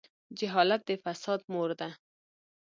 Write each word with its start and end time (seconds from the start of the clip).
جهالت 0.39 0.81
د 0.87 0.89
فساد 1.03 1.41
مور 1.51 1.69
ده. 1.79 1.89